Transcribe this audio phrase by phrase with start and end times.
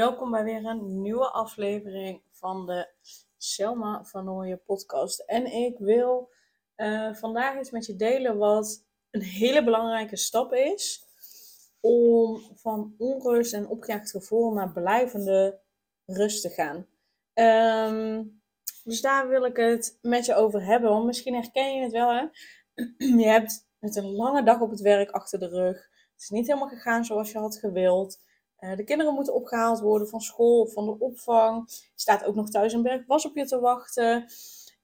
[0.00, 2.88] Welkom bij weer een nieuwe aflevering van de
[3.36, 5.20] Selma van Nooyen podcast.
[5.20, 6.30] En ik wil
[6.76, 11.04] uh, vandaag iets met je delen wat een hele belangrijke stap is
[11.80, 15.60] om van onrust en opgejaagd gevoel naar blijvende
[16.06, 16.86] rust te gaan.
[17.88, 18.42] Um,
[18.84, 20.90] dus daar wil ik het met je over hebben.
[20.90, 22.10] Want misschien herken je het wel.
[22.10, 22.26] Hè?
[23.22, 25.76] Je hebt met een lange dag op het werk achter de rug.
[26.12, 28.28] Het is niet helemaal gegaan zoals je had gewild.
[28.60, 31.64] Uh, de kinderen moeten opgehaald worden van school van de opvang.
[31.68, 34.26] Je staat ook nog thuis een berg was op je te wachten.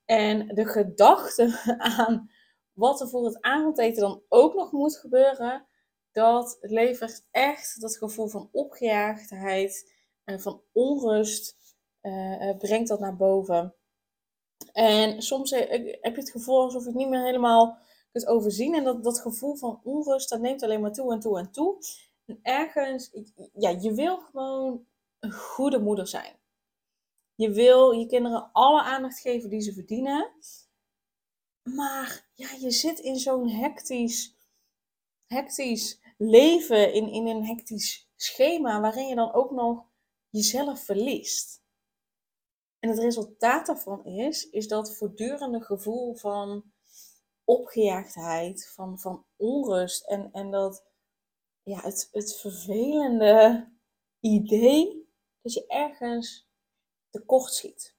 [0.05, 1.60] En de gedachte
[1.98, 2.30] aan
[2.72, 5.66] wat er voor het avondeten dan ook nog moet gebeuren,
[6.12, 9.92] dat levert echt dat gevoel van opgejaagdheid
[10.24, 11.56] en van onrust,
[12.02, 13.74] uh, brengt dat naar boven.
[14.72, 17.78] En soms heb je het gevoel alsof je niet meer helemaal
[18.12, 18.74] kunt overzien.
[18.74, 21.78] En dat, dat gevoel van onrust, dat neemt alleen maar toe en toe en toe.
[22.27, 23.10] En ergens,
[23.55, 24.86] ja, je wil gewoon
[25.19, 26.38] een goede moeder zijn.
[27.34, 30.32] Je wil je kinderen alle aandacht geven die ze verdienen.
[31.62, 34.36] Maar ja, je zit in zo'n hectisch,
[35.27, 39.86] hectisch leven, in, in een hectisch schema, waarin je dan ook nog
[40.30, 41.64] jezelf verliest.
[42.78, 46.72] En het resultaat daarvan is, is dat voortdurende gevoel van
[47.44, 50.84] opgejaagdheid, van, van onrust en, en dat,
[51.67, 53.69] ja, het, het vervelende
[54.21, 55.09] idee
[55.43, 56.49] dat je ergens
[57.10, 57.97] tekort schiet.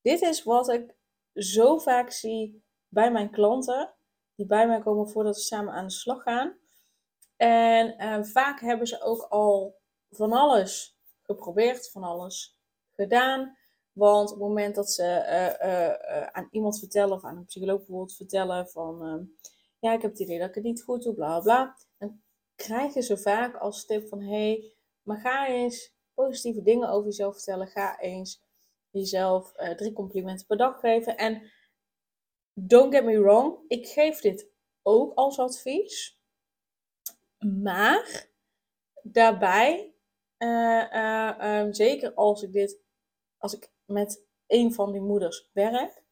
[0.00, 0.94] Dit is wat ik
[1.34, 3.94] zo vaak zie bij mijn klanten,
[4.34, 6.56] die bij mij komen voordat we samen aan de slag gaan.
[7.36, 9.80] En uh, vaak hebben ze ook al
[10.10, 12.58] van alles geprobeerd, van alles
[12.90, 13.56] gedaan.
[13.92, 17.78] Want op het moment dat ze uh, uh, aan iemand vertellen, of aan een psycholoog
[17.78, 19.28] bijvoorbeeld vertellen van,
[19.78, 21.76] ja, ik heb het idee dat ik het niet goed doe, bla bla,
[22.62, 27.34] krijgen ze vaak als tip van, hé, hey, maar ga eens positieve dingen over jezelf
[27.34, 27.66] vertellen.
[27.66, 28.42] Ga eens
[28.90, 31.16] jezelf drie complimenten per dag geven.
[31.16, 31.50] En
[32.54, 34.50] don't get me wrong, ik geef dit
[34.82, 36.20] ook als advies.
[37.62, 38.26] Maar
[39.02, 39.94] daarbij,
[40.36, 42.80] ehm, zeker als ik dit,
[43.38, 46.02] als ik met een van die moeders werk,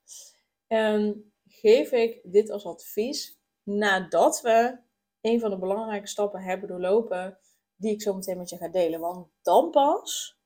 [0.68, 4.78] um, geef ik dit als advies nadat we
[5.20, 7.38] een van de belangrijke stappen hebben doorlopen,
[7.76, 9.00] die ik zo meteen met je ga delen.
[9.00, 10.38] Want dan pas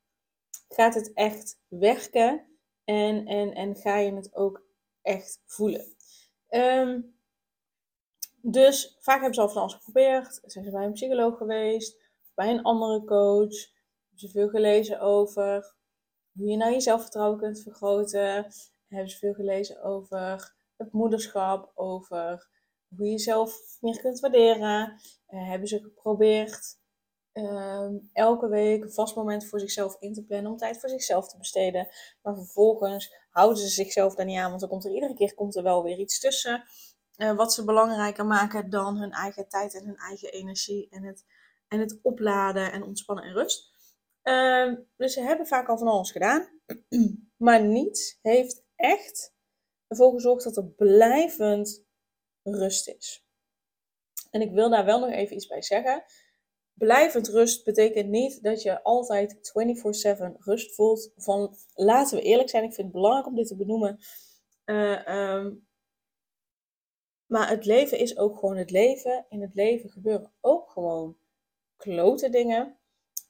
[0.69, 2.47] gaat het echt werken
[2.85, 4.63] en, en, en ga je het ook
[5.03, 5.95] echt voelen.
[6.51, 7.15] Um,
[8.47, 10.41] dus vaak hebben ze al van alles geprobeerd.
[10.45, 11.97] Zijn ze bij een psycholoog geweest,
[12.35, 13.73] bij een andere coach.
[14.09, 15.75] Hebben ze veel gelezen over
[16.33, 18.47] hoe je nou je zelfvertrouwen kunt vergroten.
[18.89, 22.49] Hebben ze veel gelezen over het moederschap, over
[22.97, 25.01] hoe je jezelf meer kunt waarderen.
[25.29, 26.79] Uh, hebben ze geprobeerd
[27.35, 31.29] uh, elke week een vast moment voor zichzelf in te plannen om tijd voor zichzelf
[31.29, 31.89] te besteden.
[32.23, 35.57] Maar vervolgens houden ze zichzelf daar niet aan, want dan komt er iedere keer komt
[35.57, 36.65] er wel weer iets tussen.
[37.17, 41.25] Uh, wat ze belangrijker maken dan hun eigen tijd en hun eigen energie en het,
[41.69, 43.73] en het opladen en ontspannen en rust.
[44.23, 46.49] Uh, dus ze hebben vaak al van alles gedaan,
[47.37, 49.35] maar niets heeft echt
[49.87, 51.84] ervoor gezorgd dat er blijvend
[52.45, 53.25] rust is.
[54.31, 56.05] En ik wil daar wel nog even iets bij zeggen.
[56.75, 61.13] Blijvend rust betekent niet dat je altijd 24/7 rust voelt.
[61.17, 63.99] Van, laten we eerlijk zijn, ik vind het belangrijk om dit te benoemen.
[64.65, 65.67] Uh, um,
[67.27, 69.27] maar het leven is ook gewoon het leven.
[69.29, 71.17] In het leven gebeuren ook gewoon
[71.77, 72.79] klote dingen.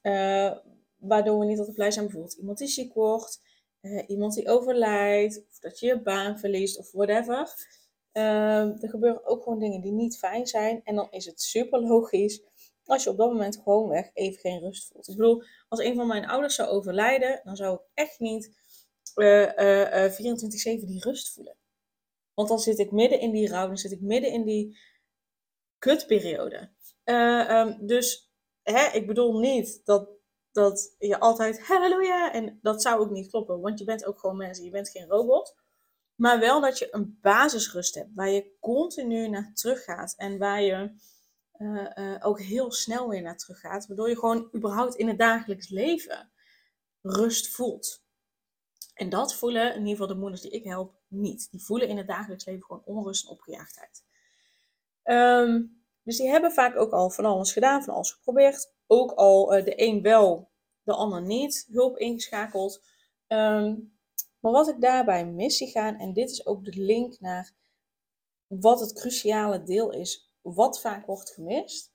[0.01, 0.57] Uh,
[0.95, 2.05] waardoor we niet altijd blij zijn.
[2.05, 3.41] Bijvoorbeeld iemand die ziek wordt,
[3.81, 7.53] uh, iemand die overlijdt, of dat je je baan verliest of whatever.
[8.17, 10.81] Uh, er gebeuren ook gewoon dingen die niet fijn zijn.
[10.83, 12.43] En dan is het super logisch
[12.85, 15.07] als je op dat moment gewoon weg even geen rust voelt.
[15.07, 18.53] Ik bedoel, als een van mijn ouders zou overlijden, dan zou ik echt niet
[19.13, 19.15] 24-7
[20.85, 21.57] die rust voelen.
[22.33, 24.77] Want dan zit ik midden in die rouw, dan zit ik midden in die
[25.77, 26.69] kutperiode.
[27.05, 28.31] Uh, um, dus
[28.63, 30.09] hè, ik bedoel niet dat,
[30.51, 34.37] dat je altijd halleluja, en dat zou ook niet kloppen, want je bent ook gewoon
[34.37, 35.55] mensen, je bent geen robot.
[36.15, 40.61] Maar wel dat je een basisrust hebt, waar je continu naar terug gaat en waar
[40.61, 40.91] je
[41.57, 45.17] uh, uh, ook heel snel weer naar terug gaat, waardoor je gewoon überhaupt in het
[45.17, 46.31] dagelijks leven
[47.01, 48.03] rust voelt.
[48.93, 51.51] En dat voelen in ieder geval de moeders die ik help niet.
[51.51, 54.03] Die voelen in het dagelijks leven gewoon onrust en opgejaagdheid.
[55.03, 55.63] Ehm,
[56.03, 58.73] dus die hebben vaak ook al van alles gedaan, van alles geprobeerd.
[58.87, 60.49] Ook al uh, de een wel,
[60.83, 62.83] de ander niet, hulp ingeschakeld.
[63.27, 63.75] Ehm,
[64.45, 67.53] maar wat ik daarbij mis zie gaan, en dit is ook de link naar
[68.47, 71.93] wat het cruciale deel is, wat vaak wordt gemist.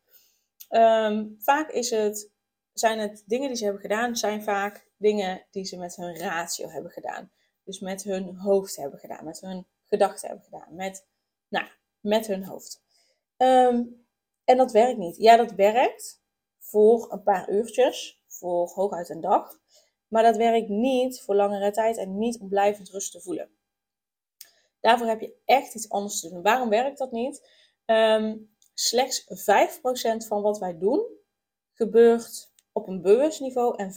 [0.69, 2.31] Ehm, vaak is het,
[2.73, 6.69] zijn het dingen die ze hebben gedaan, zijn vaak dingen die ze met hun ratio
[6.69, 7.33] hebben gedaan.
[7.65, 11.07] Dus met hun hoofd hebben gedaan, met hun gedachten hebben gedaan, met,
[11.49, 11.67] nou,
[12.01, 12.83] met hun hoofd.
[13.37, 13.83] Ehm,
[14.45, 15.17] en dat werkt niet.
[15.17, 16.23] Ja, dat werkt
[16.59, 19.59] voor een paar uurtjes, voor hooguit een dag.
[20.11, 23.51] Maar dat werkt niet voor langere tijd en niet om blijvend rust te voelen.
[24.81, 26.43] Daarvoor heb je echt iets anders te doen.
[26.43, 27.49] Waarom werkt dat niet?
[27.87, 31.07] Um, slechts 5% van wat wij doen
[31.73, 33.93] gebeurt op een bewust niveau en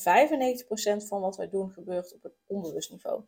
[1.04, 3.24] 95% van wat wij doen gebeurt op een onbewust niveau.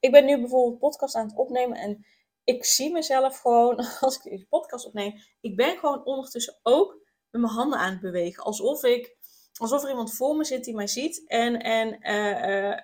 [0.00, 2.06] Ik ben nu bijvoorbeeld podcast aan het opnemen en
[2.44, 6.98] ik zie mezelf gewoon, als ik deze podcast opneem, ik ben gewoon ondertussen ook
[7.30, 8.44] met mijn handen aan het bewegen.
[8.44, 9.16] Alsof, ik,
[9.60, 12.78] alsof er iemand voor me zit die mij ziet en, en uh, uh,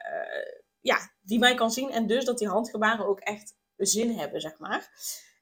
[0.81, 4.59] ja, die mij kan zien en dus dat die handgebaren ook echt zin hebben, zeg
[4.59, 4.91] maar.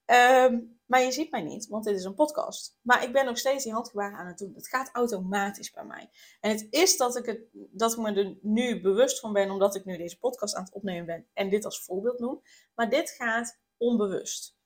[0.04, 2.78] Ehm, maar je ziet mij niet, want dit is een podcast.
[2.82, 4.54] Maar ik ben nog steeds die handgebaren aan het doen.
[4.54, 6.10] Het gaat automatisch bij mij.
[6.40, 9.74] En het is dat ik, het, dat ik me er nu bewust van ben, omdat
[9.74, 12.42] ik nu deze podcast aan het opnemen ben en dit als voorbeeld noem.
[12.74, 14.56] Maar dit gaat onbewust.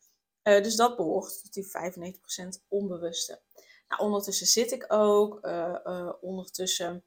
[0.42, 3.40] Dus dat behoort tot die 95% onbewuste.
[3.88, 5.38] Nou, ondertussen zit ik ook.
[5.46, 7.04] Uh, uh, ondertussen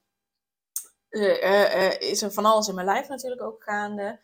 [1.99, 4.19] is er van alles in mijn lijf natuurlijk ook gaande.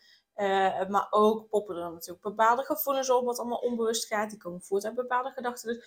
[0.88, 4.30] Maar ook poppen er natuurlijk bepaalde gevoelens op, wat allemaal onbewust gaat.
[4.30, 5.82] Die komen voort uit bepaalde gedachten.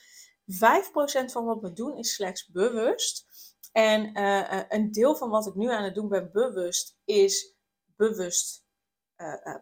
[0.45, 3.25] Dus 5% van wat we doen is slechts bewust.
[3.71, 4.21] En
[4.69, 7.55] een deel van wat ik nu aan het doen ben bewust, is
[7.95, 8.65] bewust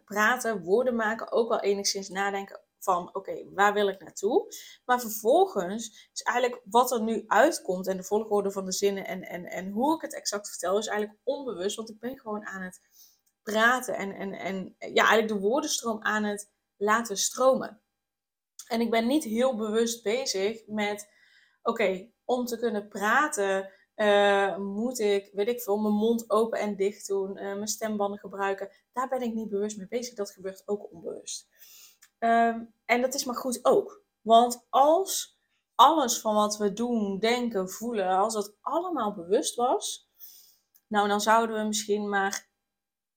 [0.06, 1.32] praten, woorden maken.
[1.32, 4.54] Ook wel enigszins nadenken van, oké, waar wil ik naartoe?
[4.86, 9.22] Maar vervolgens is eigenlijk wat er nu uitkomt en de volgorde van de zinnen en,
[9.24, 11.76] en, en hoe ik het exact vertel, is eigenlijk onbewust.
[11.76, 12.80] Want ik ben gewoon aan het
[13.44, 17.82] praten en, en, en ja, eigenlijk de woordenstroom aan het laten stromen.
[18.68, 21.10] En ik ben niet heel bewust bezig met,
[21.62, 26.76] oké, om te kunnen praten uh, moet ik, weet ik veel, mijn mond open en
[26.76, 28.70] dicht doen, uh, mijn stembanden gebruiken.
[28.94, 30.16] Daar ben ik niet bewust mee bezig.
[30.16, 31.48] Dat gebeurt ook onbewust.
[32.20, 34.04] Um, en dat is maar goed ook.
[34.22, 35.40] Want als
[35.76, 40.10] alles van wat we doen, denken, voelen, als dat allemaal bewust was,
[40.88, 42.50] nou dan zouden we misschien maar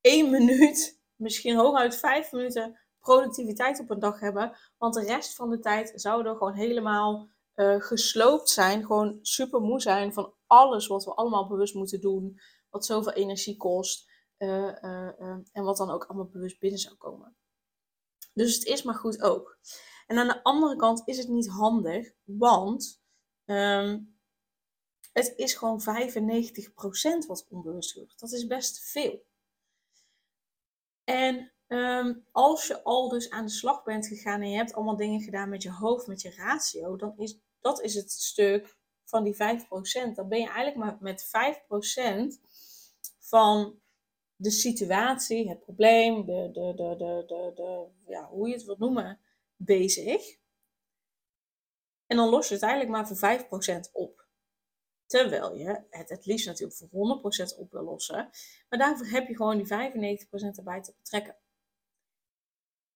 [0.00, 4.56] één minuut, misschien hooguit vijf minuten productiviteit op een dag hebben.
[4.78, 8.84] Want de rest van de tijd zouden we gewoon helemaal uh, gesloopt zijn.
[8.84, 12.40] Gewoon super moe zijn van alles wat we allemaal bewust moeten doen.
[12.70, 14.10] Wat zoveel energie kost.
[14.38, 15.20] Uh, uh,
[15.52, 17.37] en wat dan ook allemaal bewust binnen zou komen.
[18.32, 19.58] Dus het is maar goed ook.
[20.06, 23.02] En aan de andere kant is het niet handig, want
[23.44, 24.19] um,
[25.12, 25.84] het is gewoon 95%
[27.26, 28.19] wat onbewust gebeurt.
[28.19, 29.25] Dat is best veel.
[31.05, 34.96] En um, als je al dus aan de slag bent gegaan en je hebt allemaal
[34.96, 39.25] dingen gedaan met je hoofd, met je ratio, dan is dat is het stuk van
[39.25, 39.38] die 5%.
[40.14, 41.30] Dan ben je eigenlijk maar met 5%
[43.18, 43.80] van
[44.42, 49.20] de situatie, het probleem, de, de, de, de, de, ja, hoe je het wilt noemen,
[49.56, 50.37] bezig.
[52.06, 54.26] En dan los je het eigenlijk maar voor 5% op.
[55.06, 57.20] Terwijl je het het liefst natuurlijk voor
[57.54, 58.30] 100% op wil lossen.
[58.68, 61.37] Maar daarvoor heb je gewoon die 95% erbij te betrekken.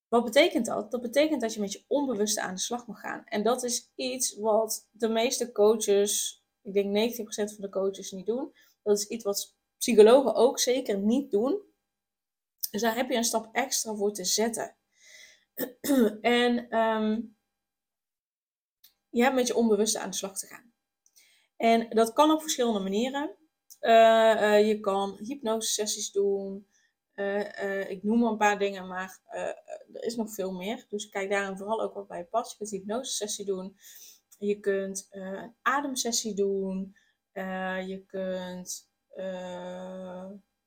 [0.08, 0.90] Wat betekent dat?
[0.90, 3.24] Dat betekent dat je met je onbewuste aan de slag mag gaan.
[3.24, 8.26] En dat is iets wat de meeste coaches, ik denk 90% van de coaches niet
[8.26, 8.54] doen.
[8.82, 11.60] Dat is iets wat psychologen ook zeker niet doen.
[12.70, 14.76] Dus daar heb je een stap extra voor te zetten.
[16.20, 17.36] en um,
[19.10, 20.72] je hebt met je onbewuste aan de slag te gaan.
[21.56, 23.36] En dat kan op verschillende manieren.
[23.80, 23.92] Uh,
[24.40, 26.66] uh, je kan hypnosesessies doen.
[27.14, 29.20] Uh, ik noem een paar dingen, maar
[29.92, 30.86] er is nog veel meer.
[30.88, 32.50] Dus kijk daarin vooral ook wat bij je past.
[32.50, 33.76] Je kunt een hypnosesessie doen.
[34.38, 36.96] Je kunt een ademsessie doen.
[37.86, 38.88] je kunt...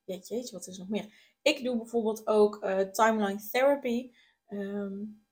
[0.04, 1.14] jeetje, jeetje, wat is nog meer?
[1.42, 4.12] Ik doe bijvoorbeeld ook timeline therapy.
[4.50, 5.24] Um,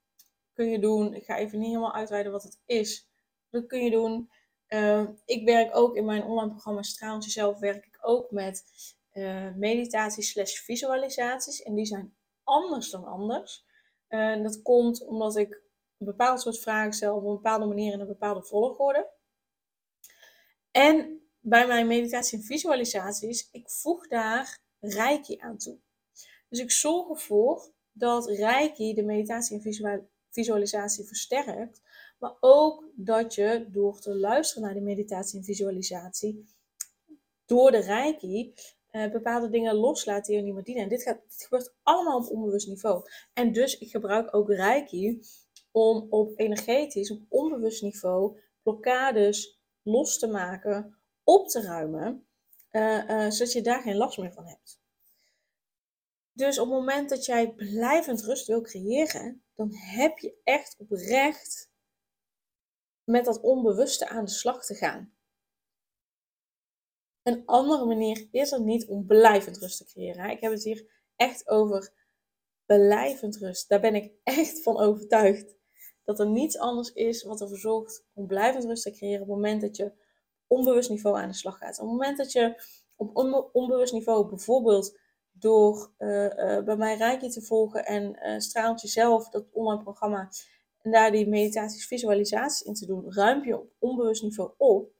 [0.57, 1.13] kun je doen.
[1.13, 3.09] Ik ga even niet helemaal uitweiden wat het is.
[3.49, 4.29] Dat kun je doen.
[4.67, 8.63] Uh, ik werk ook in mijn online programma Straalend Jezelf werk ik ook met
[9.13, 11.61] uh, meditaties slash visualisaties.
[11.61, 13.65] En die zijn anders dan anders.
[14.09, 15.61] Uh, dat komt omdat ik
[15.97, 19.09] een bepaald soort vragen stel op een bepaalde manier in een bepaalde volgorde.
[20.71, 21.16] En
[21.49, 25.77] bij mijn meditatie en visualisaties, ik voeg daar reiki aan toe.
[26.49, 29.73] Dus ik zorg ervoor dat reiki de meditatie en
[30.29, 31.81] visualisatie versterkt.
[32.19, 36.45] Maar ook dat je door te luisteren naar de meditatie en visualisatie,
[37.45, 38.53] door de reiki,
[38.91, 40.83] uh, bepaalde dingen loslaat die je niet meer dienen.
[40.83, 43.09] En dit, gaat, dit gebeurt allemaal op onbewust niveau.
[43.33, 45.21] En dus ik gebruik ook reiki
[45.71, 50.96] om op energetisch, op onbewust niveau, blokkades los te maken,
[51.27, 52.27] op te ruimen,
[52.71, 54.79] uh, uh, zodat je daar geen last meer van hebt.
[56.31, 61.69] Dus op het moment dat jij blijvend rust wil creëren, dan heb je echt oprecht
[63.03, 65.13] met dat onbewuste aan de slag te gaan.
[67.23, 70.29] Een andere manier is er niet om blijvend rust te creëren.
[70.29, 71.93] Ik heb het hier echt over
[72.65, 73.69] blijvend rust.
[73.69, 75.55] Daar ben ik echt van overtuigd.
[76.03, 79.35] Dat er niets anders is wat ervoor zorgt om blijvend rust te creëren op het
[79.35, 80.05] moment dat je
[80.47, 81.79] onbewust niveau aan de slag gaat.
[81.79, 82.61] Op het moment dat je
[82.95, 83.15] op
[83.51, 84.99] onbewust niveau bijvoorbeeld
[85.31, 90.29] door uh, uh, bij mij Reiki te volgen en straalt jezelf, dat online programma,
[90.81, 94.91] en daar die meditaties, visualisaties in te doen, ruim je op onbewust niveau op.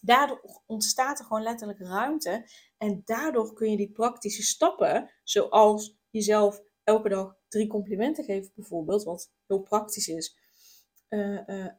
[0.00, 2.48] Daardoor ontstaat er gewoon letterlijk ruimte.
[2.78, 9.04] En daardoor kun je die praktische stappen, zoals jezelf elke dag drie complimenten geven bijvoorbeeld,
[9.04, 10.36] wat heel praktisch is.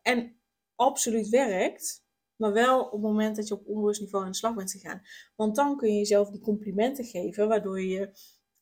[0.01, 0.39] en
[0.75, 2.04] absoluut werkt,
[2.35, 5.01] maar wel op het moment dat je op onbewust niveau aan de slag bent gegaan.
[5.35, 8.11] Want dan kun je jezelf die complimenten geven, waardoor je je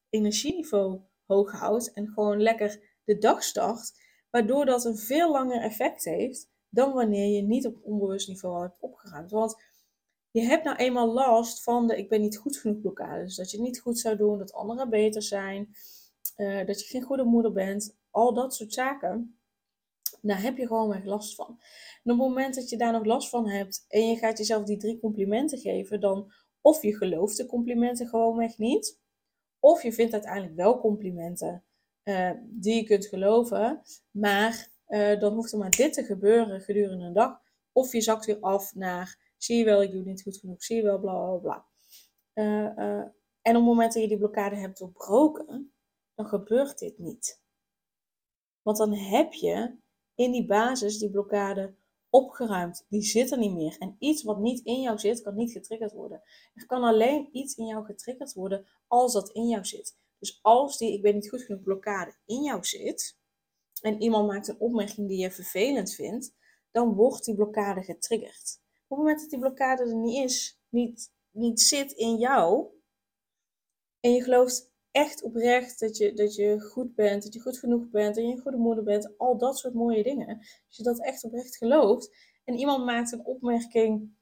[0.09, 3.91] energieniveau hoog houdt en gewoon lekker de dag start.
[4.29, 8.79] Waardoor dat een veel langer effect heeft dan wanneer je niet op onbewust niveau hebt
[8.79, 9.31] opgeruimd.
[9.31, 9.55] Want
[10.31, 13.23] je hebt nou eenmaal last van de ik ben niet goed genoeg blokkade.
[13.23, 15.75] Dus dat je het niet goed zou doen, dat anderen beter zijn,
[16.37, 17.97] uh, dat je geen goede moeder bent.
[18.09, 19.37] Al dat soort zaken.
[20.25, 21.47] Daar heb je gewoon echt last van.
[22.03, 24.63] En op het moment dat je daar nog last van hebt en je gaat jezelf
[24.63, 28.99] die drie complimenten geven, dan of je gelooft de complimenten gewoon echt niet,
[29.59, 31.63] of je vindt uiteindelijk wel complimenten
[32.03, 37.05] uh, die je kunt geloven, maar uh, dan hoeft er maar dit te gebeuren gedurende
[37.05, 37.41] een dag.
[37.71, 40.75] Of je zakt weer af naar, zie je wel, ik doe niet goed genoeg, zie
[40.75, 41.67] je wel, bla bla bla.
[42.33, 42.99] Uh,
[43.41, 45.73] en op het moment dat je die blokkade hebt doorbroken,
[46.13, 47.41] dan gebeurt dit niet.
[48.61, 49.81] Want dan heb je
[50.15, 51.75] in die basis die blokkade
[52.09, 52.85] opgeruimd.
[52.89, 53.75] Die zit er niet meer.
[53.79, 56.21] En iets wat niet in jou zit, kan niet getriggerd worden.
[56.53, 59.97] Er kan alleen iets in jou getriggerd worden als dat in jou zit.
[60.19, 63.17] Dus als die ik ben niet goed genoeg blokkade in jou zit,
[63.81, 66.33] en iemand maakt een opmerking die je vervelend vindt,
[66.71, 68.61] dan wordt die blokkade getriggerd.
[68.87, 72.67] Op het moment dat die blokkade er niet is, niet, niet zit in jou,
[73.99, 77.89] en je gelooft echt oprecht dat je, dat je goed bent, dat je goed genoeg
[77.89, 80.37] bent, dat je een goede moeder bent, al dat soort mooie dingen.
[80.37, 84.15] Als je dat echt oprecht gelooft en iemand maakt een opmerking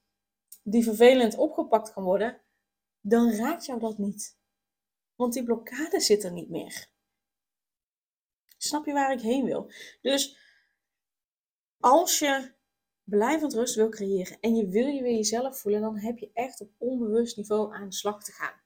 [0.64, 2.42] die vervelend opgepakt kan worden,
[3.02, 4.38] dan raakt jou dat niet.
[5.16, 6.90] Want die blokkade zit er niet meer.
[8.58, 9.72] Snap je waar ik heen wil?
[10.02, 10.38] Dus
[11.80, 12.54] als je
[13.04, 16.62] blijvend rust wil creëren en je wil je weer jezelf voelen, dan heb je echt
[16.62, 18.61] op onbewust niveau aan de slag te gaan.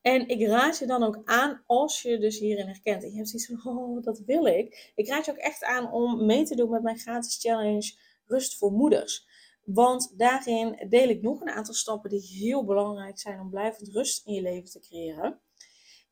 [0.00, 3.28] En ik raad je dan ook aan, als je dus hierin herkent en je hebt
[3.28, 4.92] zoiets van, oh, dat wil ik.
[4.94, 7.94] Ik raad je ook echt aan om mee te doen met mijn gratis challenge
[8.26, 9.28] Rust voor Moeders.
[9.64, 14.26] Want daarin deel ik nog een aantal stappen die heel belangrijk zijn om blijvend rust
[14.26, 15.40] in je leven te creëren.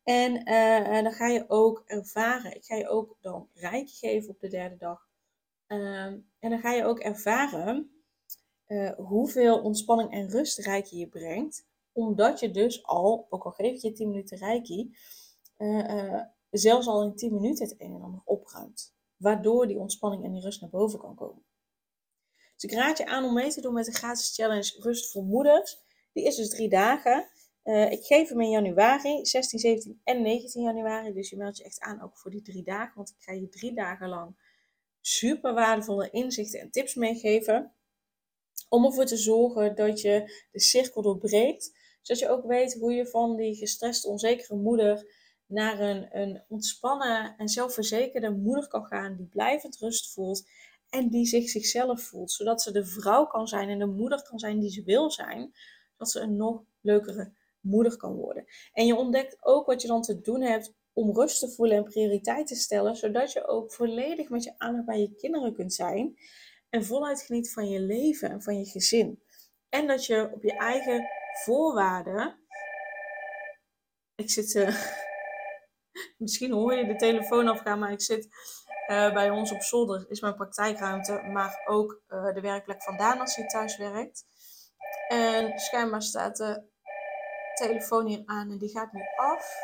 [0.02, 4.40] En uh, dan ga je ook ervaren, ik ga je ook dan rijk geven op
[4.40, 5.09] de derde dag.
[5.66, 8.02] Ehm, en dan ga je ook ervaren
[8.66, 11.67] uh, hoeveel ontspanning en rust rijk je je brengt
[12.05, 14.97] omdat je dus al, ook al geef je 10 minuten reiki,
[15.59, 18.95] uh, zelfs al in 10 minuten het een en ander opruimt.
[19.17, 21.45] Waardoor die ontspanning en die rust naar boven kan komen.
[22.57, 25.23] Dus ik raad je aan om mee te doen met de gratis challenge Rust voor
[25.23, 25.78] Moeders.
[26.12, 27.28] Die is dus drie dagen.
[27.64, 31.12] Uh, ik geef hem in januari, 16, 17 en 19 januari.
[31.12, 32.93] Dus je meldt je echt aan ook voor die drie dagen.
[32.97, 34.37] Want ik ga je drie dagen lang
[35.00, 37.73] super waardevolle inzichten en tips meegeven.
[38.69, 41.73] Om ervoor te zorgen dat je de cirkel doorbreekt
[42.09, 45.07] zodat je ook weet hoe je van die gestreste, onzekere moeder
[45.47, 50.49] naar een, een ontspannen en zelfverzekerde moeder kan gaan die blijvend rust voelt
[50.91, 52.31] en die zich zichzelf voelt.
[52.33, 55.53] Zodat ze de vrouw kan zijn en de moeder kan zijn die ze wil zijn.
[55.91, 58.45] Zodat ze een nog leukere moeder kan worden.
[58.73, 61.85] En je ontdekt ook wat je dan te doen hebt om rust te voelen en
[61.85, 62.97] prioriteit te stellen.
[62.97, 66.17] Zodat je ook volledig met je aandacht bij je kinderen kunt zijn.
[66.71, 69.23] En voluit geniet van je leven en van je gezin.
[69.69, 72.38] En dat je op je eigen voorwaarden.
[74.14, 74.54] Ik zit.
[74.54, 74.83] Uh,
[76.16, 78.28] misschien hoor je de telefoon afgaan, maar ik zit
[78.90, 80.07] uh, bij ons op zolder.
[80.09, 84.25] Is mijn praktijkruimte, maar ook uh, de werkplek van Daan als hij thuis werkt.
[85.09, 86.62] En schijnbaar staat de
[87.54, 89.54] telefoon hier aan en die gaat nu af.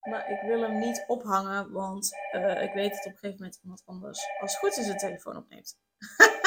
[0.00, 2.16] Maar ik wil hem niet ophangen, want
[2.60, 5.36] ik weet dat op een gegeven moment iemand anders, als het goed is, de telefoon
[5.36, 5.78] opneemt.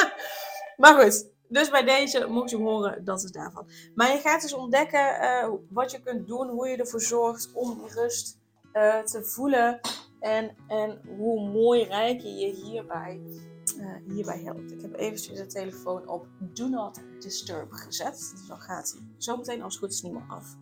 [0.81, 3.67] maar goed, dus bij deze mocht je horen, dat is daarvan.
[3.95, 7.81] Maar je gaat dus ontdekken uh, wat je kunt doen, hoe je ervoor zorgt om
[7.87, 8.37] rust
[8.73, 9.79] uh, te voelen.
[10.19, 13.21] En, en hoe mooi rijk je je hierbij,
[13.77, 14.71] uh, hierbij helpt.
[14.71, 18.31] Ik heb eventjes de telefoon op Do Not Disturb gezet.
[18.31, 20.55] Dus dan gaat hij zo meteen als het goed is niet meer af.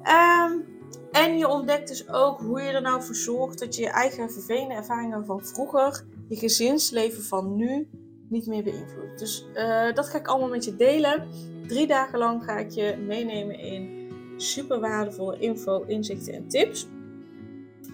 [0.00, 0.78] Um,
[1.12, 4.32] en je ontdekt dus ook hoe je er nou voor zorgt dat je je eigen
[4.32, 7.88] vervelende ervaringen van vroeger, je gezinsleven van nu,
[8.30, 9.18] niet meer beïnvloedt.
[9.18, 11.28] Dus uh, dat ga ik allemaal met je delen.
[11.66, 16.88] Drie dagen lang ga ik je meenemen in super waardevolle info, inzichten en tips.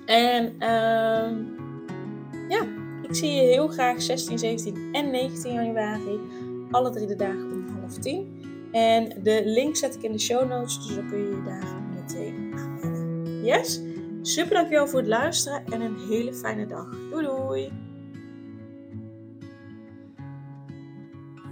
[0.06, 1.30] En uh,
[2.48, 2.66] ja,
[3.02, 6.20] ik zie je heel graag 16, 17 en 19 januari.
[6.70, 8.44] Alle drie de dagen om half tien.
[8.72, 11.82] En de link zet ik in de show notes, dus dan kun je je daar
[11.94, 13.44] meteen aanmelden.
[13.44, 13.80] Yes?
[14.22, 16.88] Super dankjewel voor het luisteren en een hele fijne dag.
[17.10, 17.85] Doei doei!